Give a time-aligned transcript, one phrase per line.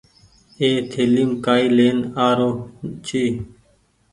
[0.59, 1.97] اي ٿليم ڪآئي لين
[2.27, 2.51] آرو
[3.05, 3.23] ڇي۔